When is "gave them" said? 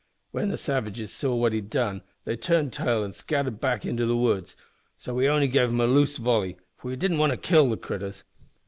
5.47-5.79